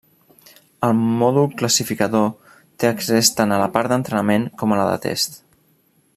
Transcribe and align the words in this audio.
El 0.87 1.01
mòdul 1.19 1.45
classificador 1.59 2.25
té 2.83 2.89
accés 2.93 3.31
tant 3.41 3.55
a 3.55 3.61
la 3.65 3.69
part 3.77 3.93
d'entrenament 3.93 4.49
com 4.63 4.75
a 4.75 4.81
la 4.81 4.89
de 4.95 4.99
test. 5.09 5.41